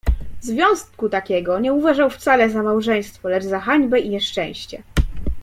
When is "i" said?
3.99-4.09